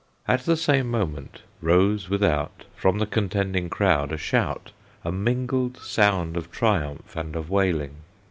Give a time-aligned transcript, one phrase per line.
[0.27, 4.71] At the same moment rose without, From the contending crowd, a shout,
[5.05, 7.97] A mingled sound of triumph and of wailing.